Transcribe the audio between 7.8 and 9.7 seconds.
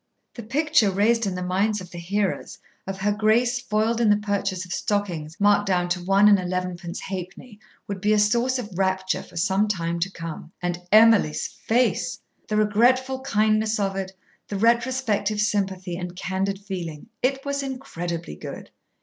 would be a source of rapture for some